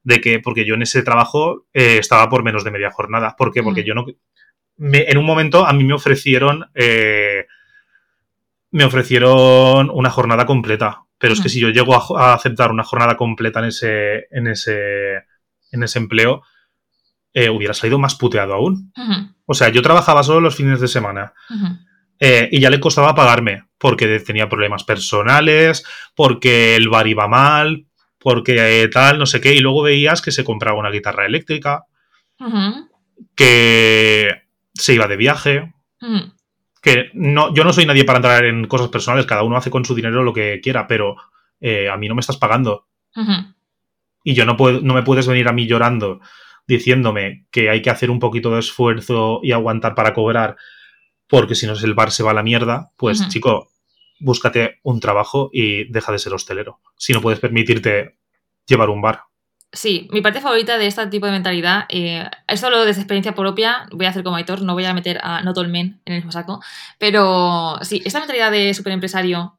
[0.02, 3.34] de que, porque yo en ese trabajo eh, estaba por menos de media jornada.
[3.36, 3.62] ¿Por qué?
[3.62, 3.88] Porque Ujú.
[3.88, 4.06] yo no.
[4.76, 6.70] me- en un momento a mí me ofrecieron.
[6.74, 7.46] eh,
[8.72, 11.02] me ofrecieron una jornada completa.
[11.18, 11.52] Pero es que Ujú.
[11.52, 15.16] si yo llego a, aceptar una jornada completa en ese, en ese,
[15.70, 16.42] en ese empleo,
[17.34, 18.92] eh, hubiera salido más puteado aún.
[19.44, 21.34] O sea, yo trabajaba solo los fines de semana.
[22.18, 25.84] Eh, y ya le costaba pagarme, porque tenía problemas personales,
[26.14, 27.86] porque el bar iba mal,
[28.20, 31.84] porque eh, tal, no sé qué, y luego veías que se compraba una guitarra eléctrica,
[33.34, 34.42] que
[34.74, 35.74] se iba de viaje,
[36.82, 39.84] que no, yo no soy nadie para entrar en cosas personales, cada uno hace con
[39.84, 41.16] su dinero lo que quiera, pero
[41.60, 42.86] eh, a mí no me estás pagando.
[44.22, 46.20] Y yo no, puedo, no me puedes venir a mí llorando
[46.66, 50.56] diciéndome que hay que hacer un poquito de esfuerzo y aguantar para cobrar,
[51.26, 53.69] porque si no el bar se va a la mierda, pues chico,
[54.20, 56.80] búscate un trabajo y deja de ser hostelero.
[56.96, 58.18] Si no puedes permitirte
[58.66, 59.24] llevar un bar.
[59.72, 63.86] Sí, mi parte favorita de este tipo de mentalidad, eh, esto lo desde experiencia propia,
[63.92, 66.18] voy a hacer como Aitor, no voy a meter a Not All Men en el
[66.18, 66.60] mismo saco,
[66.98, 69.58] pero sí, esta mentalidad de superempresario,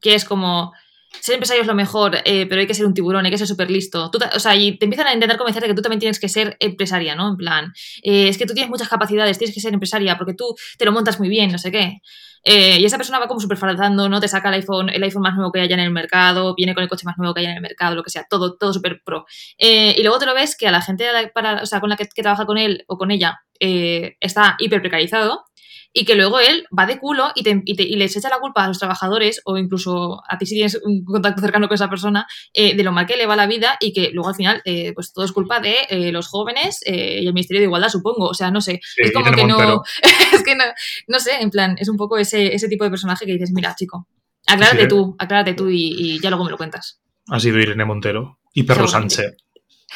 [0.00, 0.72] que es como,
[1.20, 3.46] ser empresario es lo mejor, eh, pero hay que ser un tiburón, hay que ser
[3.46, 4.10] súper listo.
[4.34, 7.14] O sea, y te empiezan a intentar convencer que tú también tienes que ser empresaria,
[7.14, 7.28] ¿no?
[7.28, 7.72] En plan,
[8.02, 10.92] eh, es que tú tienes muchas capacidades, tienes que ser empresaria porque tú te lo
[10.92, 12.00] montas muy bien, no sé qué.
[12.44, 14.20] Eh, y esa persona va como súper farazando, ¿no?
[14.20, 16.82] Te saca el iPhone, el iPhone más nuevo que haya en el mercado, viene con
[16.82, 19.00] el coche más nuevo que haya en el mercado, lo que sea, todo, todo súper
[19.04, 19.24] pro.
[19.58, 22.06] Y luego te lo ves que a la gente para, o sea, con la que,
[22.12, 25.44] que trabaja con él o con ella está hiper precarizado
[25.92, 28.38] y que luego él va de culo y, te- y te- y les echa la
[28.38, 31.88] culpa a los trabajadores o incluso a ti si tienes un contacto cercano con esa
[31.90, 34.62] persona eh, de lo mal que le va la vida y que luego al final
[34.64, 38.28] eh, pues todo es culpa de eh, los jóvenes y el Ministerio de Igualdad supongo,
[38.28, 39.82] o sea, no sé, Sí, es como que no,
[40.32, 40.64] es que no,
[41.08, 43.74] no sé, en plan, es un poco ese, ese tipo de personaje que dices, mira
[43.74, 44.06] chico,
[44.46, 47.00] aclárate Sí, tú, aclárate tú y, y ya luego me lo cuentas.
[47.28, 48.88] Ha sido Irene Montero y Perro.
[48.88, 49.36] Sánchez.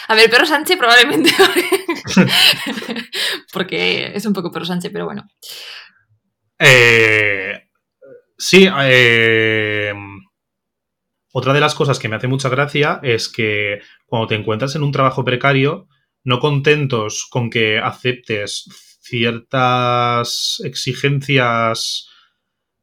[0.09, 1.31] A ver, Perro Sánchez probablemente.
[3.57, 5.27] Porque es un poco Sánchez, pero bueno.
[6.59, 7.59] Eh,
[8.37, 9.95] sí, eh,
[11.33, 14.83] otra de las cosas que me hace mucha gracia es que cuando te encuentras en
[14.83, 15.89] un trabajo precario,
[16.23, 22.11] no contentos con que aceptes ciertas exigencias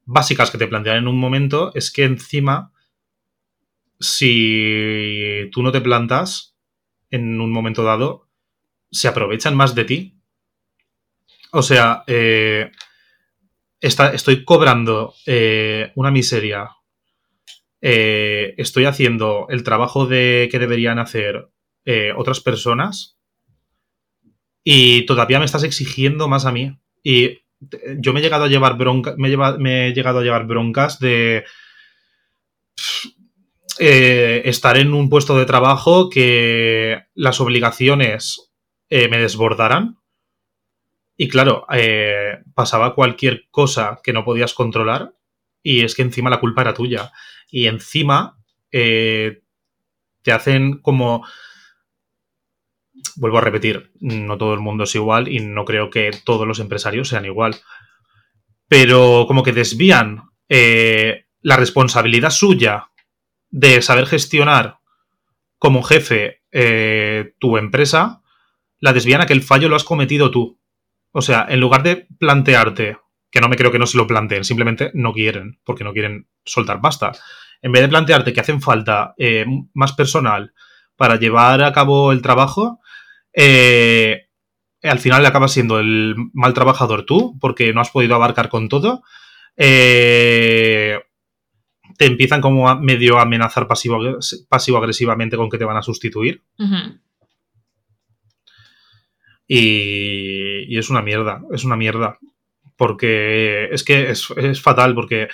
[0.06, 2.72] básicas que te plantean en un momento es que encima,
[4.00, 6.58] si tú no te plantas
[7.12, 8.28] en un momento dado,
[8.90, 10.23] se aprovechan más de ti.
[11.56, 12.72] O sea, eh,
[13.80, 16.68] estoy cobrando eh, una miseria.
[17.80, 21.50] Eh, estoy haciendo el trabajo de, que deberían hacer
[22.16, 23.20] otras personas
[24.63, 26.80] y todavía me estás exigiendo más a mí.
[27.04, 27.42] Y
[27.98, 31.44] yo me he llegado a llevar bronca, me, me he llegado a llevar broncas de
[33.78, 38.54] estar en un puesto de trabajo que las obligaciones
[38.89, 40.03] me desbordaran
[41.15, 45.13] y claro, eh, pasaba cualquier cosa que no podías controlar
[45.62, 47.12] y es que encima la culpa era tuya.
[47.49, 48.38] Y encima
[48.71, 49.41] eh,
[50.21, 51.26] te hacen como...
[53.15, 56.60] Vuelvo a repetir, no todo el mundo es igual y no creo que todos los
[56.60, 57.56] empresarios sean igual.
[58.67, 62.89] Pero como que desvían eh, la responsabilidad suya
[63.52, 64.80] de saber gestionar
[65.60, 66.41] como jefe
[67.39, 68.21] tu empresa,
[68.80, 70.60] la desvían a que el fallo lo has cometido tú.
[71.13, 72.97] O sea, en lugar de plantearte,
[73.32, 76.28] que no me creo que no se lo planteen, simplemente no quieren, porque no quieren
[76.43, 77.13] soltar pasta.
[77.62, 80.54] En vez de plantearte que hacen falta eh, más personal
[80.97, 82.80] para llevar a cabo el trabajo,
[83.32, 84.28] eh,
[84.82, 89.04] al final acabas siendo el mal trabajador tú, porque no has podido abarcar con todo.
[89.56, 90.99] Eh,
[91.95, 96.41] te empiezan como a medio amenazar pasivo-agresivamente con que te van a sustituir.
[99.56, 102.18] Y, es una mierda, es una mierda.
[102.76, 105.28] Porque es que es, fatal, porque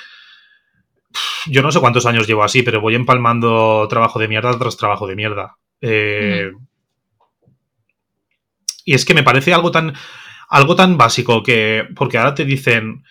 [1.48, 5.08] yo no sé cuántos años llevo así, pero voy empalmando trabajo de mierda tras trabajo
[5.08, 5.56] de mierda.
[5.80, 6.52] Eh,
[8.84, 9.94] y es que me parece algo tan,
[10.50, 13.06] algo tan básico que, porque ahora te dicen,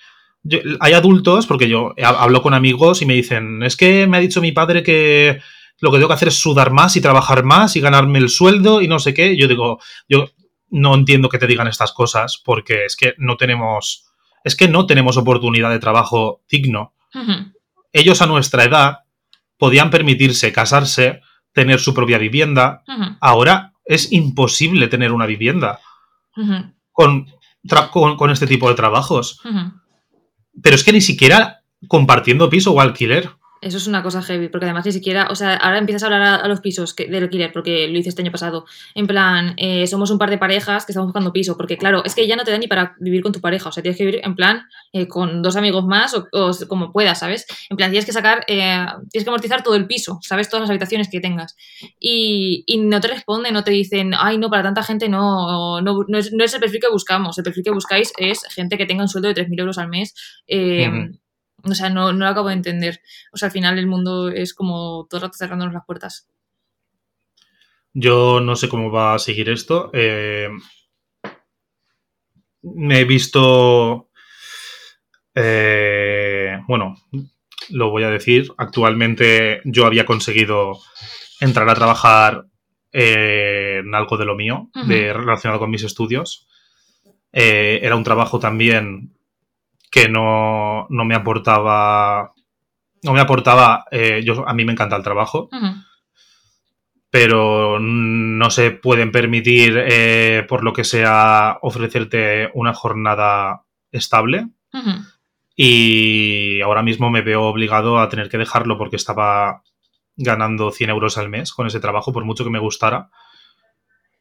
[0.78, 4.42] hay adultos, porque yo hablo con amigos y me dicen, es que me ha dicho
[4.42, 5.40] mi padre que
[5.80, 8.82] lo que tengo que hacer es sudar más y trabajar más y ganarme el sueldo
[8.82, 9.38] y no sé qué.
[9.38, 10.28] Yo digo, yo
[10.70, 14.06] no entiendo que te digan estas cosas porque es que no tenemos,
[14.44, 16.94] es que no tenemos oportunidad de trabajo digno.
[17.92, 18.98] Ellos a nuestra edad
[19.56, 21.20] podían permitirse casarse,
[21.52, 22.82] tener su propia vivienda.
[23.20, 25.80] Ahora es imposible tener una vivienda
[26.92, 27.26] con,
[28.16, 29.40] con, este tipo de trabajos.
[30.62, 33.30] Pero es que ni siquiera compartiendo piso o alquiler.
[33.60, 36.44] Eso es una cosa heavy, porque además ni siquiera, o sea, ahora empiezas a hablar
[36.44, 38.66] a, los pisos que, del alquiler, porque lo hice este año pasado.
[38.94, 42.14] En plan, eh, somos un par de parejas que estamos buscando piso, porque claro, es
[42.14, 44.04] que ya no te da ni para vivir con tu pareja, o sea, tienes que
[44.04, 46.28] vivir en plan eh, con dos amigos más o,
[46.68, 47.46] como puedas, ¿sabes?
[47.68, 50.48] En plan, tienes que sacar, eh, tienes que amortizar todo el piso, ¿sabes?
[50.48, 51.56] Todas las habitaciones que tengas.
[51.98, 56.04] Y, y no te responden, no te dicen, ay, no, para tanta gente no, no,
[56.06, 58.86] no, es, no es el perfil que buscamos, el perfil que buscáis es gente que
[58.86, 60.14] tenga un sueldo de 3.000 euros al mes.
[60.46, 60.88] Eh,
[61.62, 63.00] o sea, no, no lo acabo de entender.
[63.32, 66.28] O sea, al final el mundo es como todo el rato cerrándonos las puertas.
[67.92, 69.90] Yo no sé cómo va a seguir esto.
[69.92, 70.48] Eh,
[72.62, 74.10] me he visto.
[75.34, 76.94] Eh, bueno,
[77.70, 78.52] lo voy a decir.
[78.56, 80.78] Actualmente yo había conseguido
[81.40, 82.46] entrar a trabajar
[82.92, 86.48] en algo de lo mío, de, relacionado con mis estudios.
[87.32, 89.17] Eh, era un trabajo también
[89.90, 92.32] que no, me aportaba.
[93.02, 93.84] No me aportaba.
[93.90, 95.48] Eh, yo, a mí me encanta el trabajo.
[97.10, 104.48] Pero no se pueden permitir, eh, por lo que sea, ofrecerte una jornada estable.
[105.56, 109.62] Y ahora mismo me veo obligado a tener que dejarlo porque estaba
[110.16, 113.10] ganando 100 euros al mes con ese trabajo, por mucho que me gustara.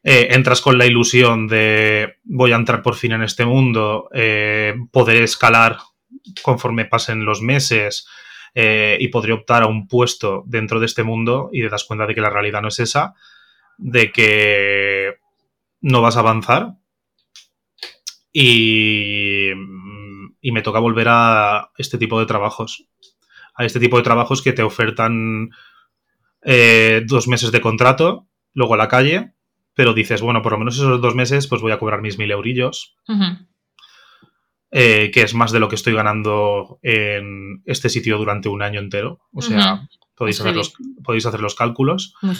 [0.04, 4.74] Eh, entras con la ilusión de voy a entrar por fin en este mundo, eh,
[4.92, 5.78] poder escalar
[6.42, 8.06] conforme pasen los meses
[8.54, 12.06] eh, y podré optar a un puesto dentro de este mundo y te das cuenta
[12.06, 13.14] de que la realidad no es esa,
[13.76, 15.14] de que
[15.80, 16.74] no vas a avanzar.
[18.32, 19.50] Y,
[20.40, 22.86] y me toca volver a este tipo de trabajos,
[23.54, 25.50] a este tipo de trabajos que te ofertan
[27.06, 29.34] dos meses de contrato, luego a la calle
[29.78, 32.32] pero dices, bueno, por lo menos esos dos meses pues voy a cobrar mis mil
[32.32, 32.96] eurillos,
[34.72, 38.80] eh, que es más de lo que estoy ganando en este sitio durante un año
[38.80, 39.20] entero.
[39.32, 40.72] O sea, podéis, hacer los,
[41.04, 42.12] podéis hacer los cálculos.
[42.22, 42.34] Muy.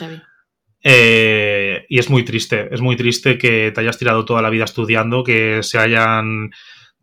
[0.83, 4.65] Eh, y es muy triste, es muy triste que te hayas tirado toda la vida
[4.65, 6.51] estudiando, que se hayan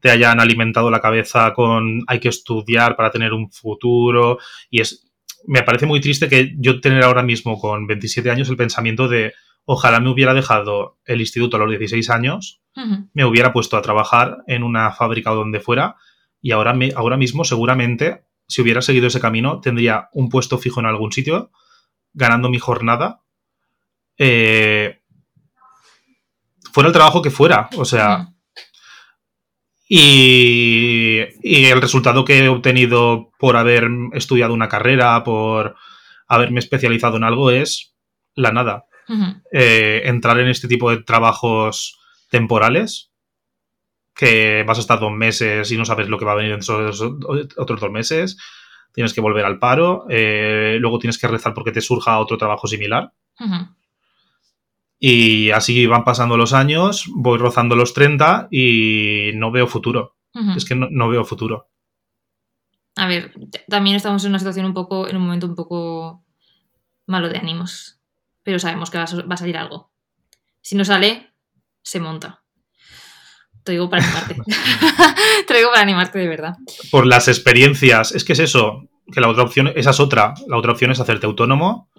[0.02, 4.38] te hayan alimentado la cabeza con hay que estudiar para tener un futuro
[4.70, 5.10] y es
[5.48, 9.34] me parece muy triste que yo tener ahora mismo con 27 años el pensamiento de
[9.66, 12.62] Ojalá me hubiera dejado el instituto a los 16 años,
[13.14, 15.96] me hubiera puesto a trabajar en una fábrica o donde fuera
[16.42, 20.80] y ahora, me- ahora mismo seguramente, si hubiera seguido ese camino, tendría un puesto fijo
[20.82, 21.52] en algún sitio,
[22.14, 23.22] ganando mi jornada,
[24.18, 25.02] eh,
[26.72, 27.70] fuera el trabajo que fuera.
[27.78, 28.30] O sea,
[29.88, 35.76] y, y el resultado que he obtenido por haber estudiado una carrera, por
[36.28, 37.96] haberme especializado en algo, es
[38.36, 38.86] la nada.
[39.52, 43.12] Eh, entrar en este tipo de trabajos temporales,
[44.14, 46.60] que vas a estar dos meses y no sabes lo que va a venir en
[46.60, 47.02] esos
[47.58, 48.38] otros dos meses,
[48.94, 52.68] tienes que volver al paro, eh, luego tienes que rezar porque te surja otro trabajo
[52.68, 53.12] similar.
[54.98, 60.16] Y así van pasando los años, voy rozando los 30 y no veo futuro.
[60.56, 61.70] Es que no, no veo futuro.
[62.98, 63.34] A ver,
[63.70, 66.24] también estamos en una situación un poco, en un momento un poco
[67.06, 67.95] malo de ánimos.
[68.46, 69.92] Pero sabemos que va a, va a salir algo.
[70.62, 71.34] Si no sale,
[71.82, 72.44] se monta.
[73.64, 74.36] Te digo para animarte.
[75.48, 76.54] Te digo para animarte de verdad.
[76.92, 80.34] Por las experiencias, es que es eso, que la otra opción, esa es otra.
[80.48, 81.90] La otra opción es hacerte autónomo.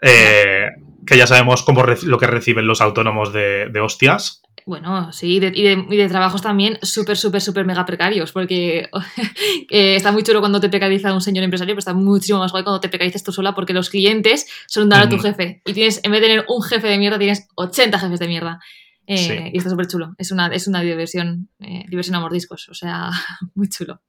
[0.00, 0.66] eh,
[1.06, 4.41] que ya sabemos cómo lo que reciben los autónomos de, de hostias.
[4.64, 8.88] Bueno, sí, de- y, de, y de trabajos también súper, súper, súper mega precarios, porque
[9.70, 12.62] eh, está muy chulo cuando te precariza un señor empresario, pero está muchísimo más guay
[12.62, 15.62] cuando te precarizas tú sola, porque los clientes son dar a tu jefe.
[15.64, 18.60] Y tienes, en vez de tener un jefe de mierda, tienes 80 jefes de mierda.
[19.06, 19.50] Eh, Sí.
[19.52, 20.14] Y está súper chulo.
[20.16, 23.10] Es una, es una diversión, eh, diversión a mordiscos, o sea,
[23.54, 24.00] muy chulo.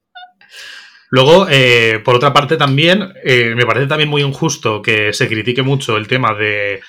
[1.10, 5.62] Luego, eh, por otra parte, también eh, me parece también muy injusto que se critique
[5.62, 6.80] mucho el tema de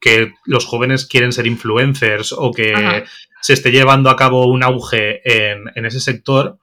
[0.00, 3.04] que los jóvenes quieren ser influencers o que Ajá.
[3.40, 6.58] se esté llevando a cabo un auge en, en ese sector,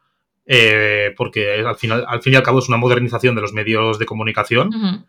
[0.46, 4.00] eh, porque al, final, al fin y al cabo es una modernización de los medios
[4.00, 5.06] de comunicación,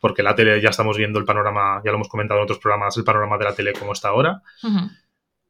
[0.00, 2.96] porque la tele ya estamos viendo el panorama, ya lo hemos comentado en otros programas,
[2.96, 4.42] el panorama de la tele como está ahora.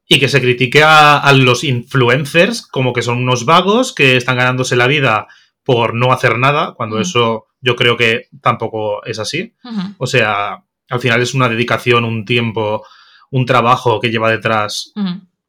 [0.06, 4.37] Y que se critique a, a los influencers como que son unos vagos que están
[4.37, 5.28] ganándose la vida
[5.62, 9.54] por no hacer nada, cuando eso yo creo que tampoco es así.
[9.98, 12.85] O sea, al final es una dedicación, un tiempo,
[13.31, 14.92] un trabajo que lleva detrás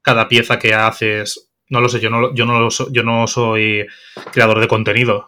[0.02, 1.50] cada pieza que haces.
[1.70, 3.86] No lo sé, yo no, yo no, lo so- yo no soy
[4.32, 5.28] creador de contenido,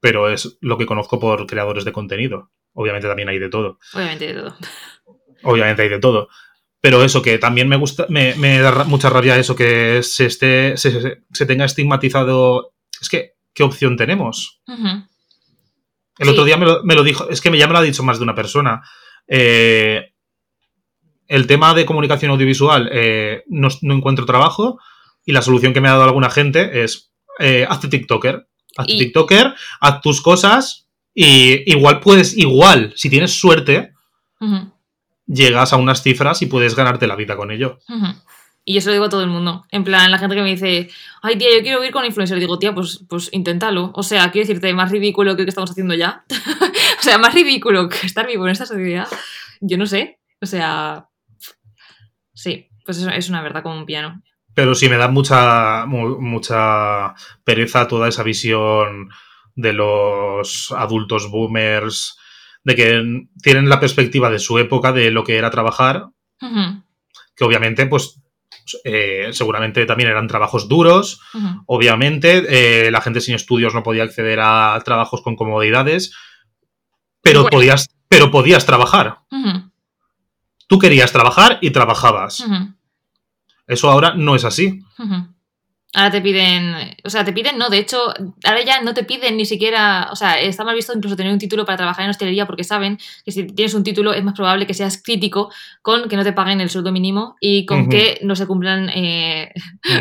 [0.00, 2.50] pero es lo que conozco por creadores de contenido.
[2.74, 3.78] Obviamente también hay de todo.
[3.94, 4.56] Obviamente de todo.
[5.42, 6.28] Obviamente hay de todo.
[6.82, 10.76] Pero eso que también me gusta, me, me da mucha rabia eso que se esté,
[10.76, 12.72] se, se tenga estigmatizado.
[13.00, 14.62] Es que, ¿qué opción tenemos?
[16.18, 16.32] El Sí.
[16.32, 18.18] otro día me lo, me lo dijo, es que ya me lo ha dicho más
[18.18, 18.82] de una persona.
[19.32, 20.12] Eh,
[21.28, 24.80] el tema de comunicación audiovisual, eh, no, no encuentro trabajo
[25.24, 28.48] y la solución que me ha dado alguna gente es, eh, hazte TikToker.
[28.76, 33.92] Hazte Y- TikToker, haz tus cosas y igual puedes, igual, si tienes suerte,
[35.26, 37.78] llegas a unas cifras y puedes ganarte la vida con ello.
[38.64, 39.64] Y se lo digo a todo el mundo.
[39.70, 40.88] En plan, la gente que me dice,
[41.22, 42.38] ay, tía, yo quiero ir con influencer.
[42.38, 43.90] Digo, tía, pues, pues inténtalo.
[43.94, 46.24] O sea, quiero decirte, más ridículo que lo que estamos haciendo ya.
[47.00, 49.08] o sea, más ridículo que estar vivo en esta sociedad.
[49.60, 50.18] Yo no sé.
[50.40, 51.06] O sea,
[52.32, 54.22] sí, pues es, es una verdad como un piano.
[54.54, 59.10] Pero sí me da mucha, mu- mucha pereza toda esa visión
[59.54, 62.16] de los adultos boomers,
[62.64, 63.02] de que
[63.42, 66.06] tienen la perspectiva de su época de lo que era trabajar,
[67.36, 68.20] que obviamente, pues,
[68.84, 71.20] eh, seguramente también eran trabajos duros,
[71.66, 76.14] obviamente, eh, la gente sin estudios no podía acceder a trabajos con comodidades,
[77.22, 77.50] pero, Bueno.
[77.56, 79.18] podías, pero podías trabajar.
[80.66, 82.44] Tú querías trabajar y trabajabas.
[83.66, 84.82] Eso ahora no es así.
[85.92, 87.98] Ahora te piden, o sea, te piden, no, de hecho,
[88.44, 91.40] ahora ya no te piden ni siquiera, o sea, está mal visto incluso tener un
[91.40, 94.68] título para trabajar en hostelería porque saben que si tienes un título es más probable
[94.68, 95.50] que seas crítico
[95.82, 99.52] con que no te paguen el sueldo mínimo y con que no se cumplan eh,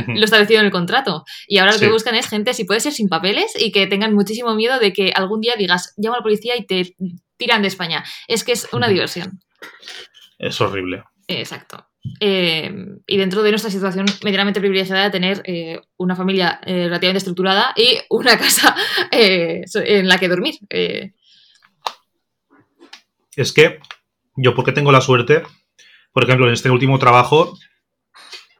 [0.07, 1.23] lo establecido en el contrato.
[1.47, 4.13] Y ahora lo que buscan es gente, si puede ser sin papeles y que tengan
[4.13, 6.95] muchísimo miedo de que algún día digas, llamo a la policía y te
[7.37, 8.03] tiran de España.
[8.27, 9.39] Es que es una diversión.
[10.37, 11.03] Es horrible.
[11.27, 11.88] Exacto.
[12.21, 12.71] Eh,
[13.07, 17.73] y dentro de nuestra situación medianamente privilegiada de tener eh, una familia eh, relativamente estructurada
[17.75, 18.75] y una casa
[19.11, 20.55] en la que dormir.
[23.35, 23.79] Es que
[24.35, 25.43] yo porque tengo la suerte,
[26.13, 27.57] por ejemplo, en este último trabajo,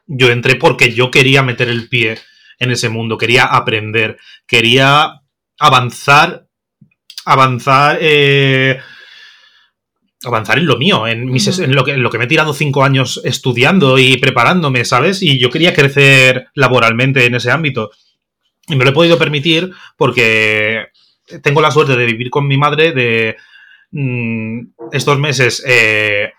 [0.06, 2.18] yo entré porque yo quería meter el pie
[2.58, 5.22] en ese mundo, quería aprender, quería
[5.58, 6.46] avanzar,
[7.24, 7.98] avanzar,
[10.24, 12.52] avanzar en lo mío, en, mis- en lo, que, en lo que me he tirado
[12.52, 15.22] cinco años estudiando y preparándome, ¿sabes?
[15.22, 17.90] Y yo quería crecer laboralmente en ese ámbito.
[18.68, 20.86] Y me lo he podido permitir porque
[21.42, 23.36] tengo la suerte de vivir con mi madre, de
[23.92, 24.60] mm,
[24.92, 26.32] estos meses eh,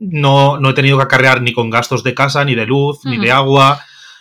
[0.00, 3.16] no, no he tenido que acarrear ni con gastos de casa, ni de luz, ni
[3.18, 3.80] de agua.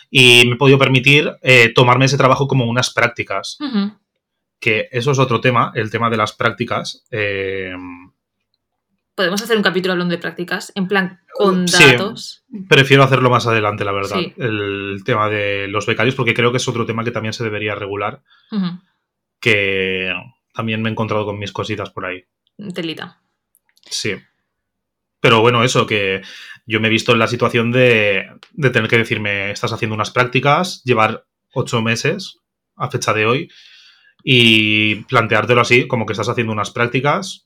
[0.09, 3.57] y me he podido permitir eh, tomarme ese trabajo como unas prácticas.
[4.59, 7.03] Que eso es otro tema, el tema de las prácticas.
[7.11, 7.74] eh,
[9.22, 11.84] Podemos hacer un capítulo hablando de prácticas, en plan con Sí.
[11.91, 12.43] datos.
[12.67, 14.34] prefiero hacerlo más adelante, la verdad, Sí.
[14.38, 17.76] el tema de los becarios, porque creo que es otro tema que también se debería
[17.76, 18.24] regular,
[19.39, 20.11] que
[20.55, 22.24] también me he encontrado con mis cositas por ahí.
[22.74, 23.22] Telita.
[23.88, 24.15] Sí.
[25.19, 26.24] Pero bueno, eso, que
[26.65, 30.09] yo me he visto en la situación de, de tener que decirme, estás haciendo unas
[30.09, 32.39] prácticas, llevar ocho meses
[32.76, 33.51] a fecha de hoy
[34.24, 37.45] y planteártelo así, como que estás haciendo unas prácticas,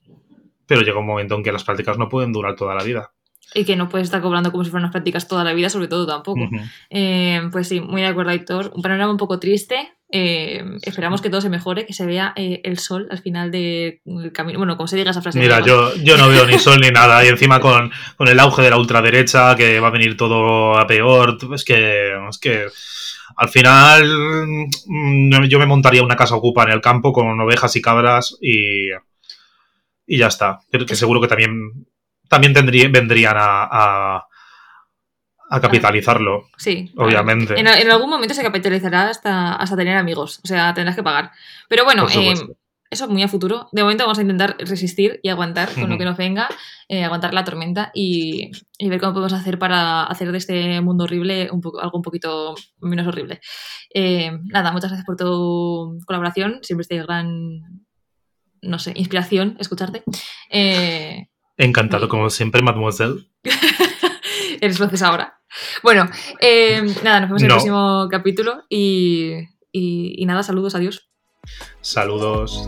[0.68, 3.12] pero llega un momento en que las prácticas no pueden durar toda la vida.
[3.54, 5.88] Y que no puedes estar cobrando como si fueran unas prácticas toda la vida, sobre
[5.88, 6.42] todo tampoco.
[6.42, 6.58] Ujú.
[6.90, 8.72] Eh, pues sí, muy de acuerdo, Héctor.
[8.76, 9.94] Un panorama un poco triste.
[10.12, 14.02] Eh, esperamos que todo se mejore, que se vea eh, el sol al final del
[14.34, 14.60] camino.
[14.60, 15.40] Bueno, como se diga esa frase.
[15.40, 18.62] Mira, yo, yo no veo ni sol ni nada, y encima con, con el auge
[18.62, 22.68] de la ultraderecha, que va a venir todo a peor, es que, es que
[23.36, 27.82] al final mm, yo me montaría una casa ocupa en el campo con ovejas y
[27.82, 28.90] cabras y,
[30.08, 30.60] y ya está.
[30.72, 31.88] Que seguro que también,
[32.30, 34.24] también tendría, vendrían a, a,
[35.50, 36.92] a capitalizarlo, Sí.
[36.98, 37.60] obviamente.
[37.60, 40.40] En, en algún momento se capitalizará hasta, hasta tener amigos.
[40.44, 41.32] O sea, tendrás que pagar.
[41.70, 42.34] Pero bueno, eh,
[42.90, 43.68] eso es muy a futuro.
[43.72, 46.48] De momento vamos a intentar resistir y aguantar con lo que nos venga,
[46.88, 51.04] eh, aguantar la tormenta y, y ver cómo podemos hacer para hacer de este mundo
[51.06, 53.40] horrible un poco, algo un poquito menos horrible.
[53.94, 56.60] Eh, nada, muchas gracias por tu colaboración.
[56.62, 57.85] Siempre es de gran,
[58.66, 60.04] no sé, inspiración escucharte.
[60.50, 63.28] Eh, Encantado, como siempre, mademoiselle.
[64.62, 65.40] eres francesa ahora.
[65.84, 66.10] Bueno,
[66.42, 69.34] eh, nada, nos vemos en el próximo capítulo y,
[69.72, 71.10] y, y nada, saludos, adiós.
[71.82, 72.68] Saludos.